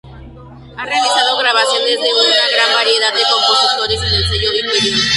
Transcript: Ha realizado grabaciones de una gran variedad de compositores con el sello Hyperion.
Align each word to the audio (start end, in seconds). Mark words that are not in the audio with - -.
Ha 0.77 0.83
realizado 0.83 1.37
grabaciones 1.37 1.91
de 2.01 2.11
una 2.11 2.47
gran 2.55 2.73
variedad 2.73 3.13
de 3.13 3.21
compositores 3.31 3.99
con 3.99 4.09
el 4.15 4.27
sello 4.29 4.51
Hyperion. 4.51 4.99